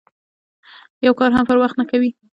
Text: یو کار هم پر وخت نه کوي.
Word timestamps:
یو 1.05 1.13
کار 1.19 1.31
هم 1.37 1.45
پر 1.49 1.57
وخت 1.63 1.75
نه 1.81 1.85
کوي. 1.91 2.09